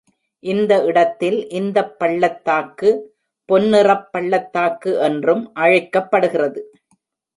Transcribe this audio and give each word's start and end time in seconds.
இந்த 0.43 0.83
இடத்தில் 0.83 1.37
இந்தப் 1.49 1.99
பள்ளத்தாக்கு 1.99 2.89
பொன்னிறப் 3.49 4.09
பள்ளத்தாக்கு 4.11 4.93
என்றும் 4.99 5.43
அழைக்கப்படுகிறது. 5.55 6.63